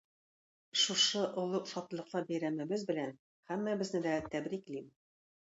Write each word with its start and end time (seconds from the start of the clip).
Шушы 0.83 1.21
олуг 1.41 1.65
шатлыклы 1.73 2.23
бәйрәмебез 2.31 2.87
белән 2.89 3.13
һәммәбезне 3.53 4.03
дә 4.09 4.17
тәбриклим. 4.35 4.91